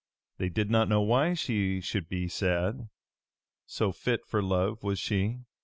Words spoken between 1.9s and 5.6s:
be sad, so fit for love was she.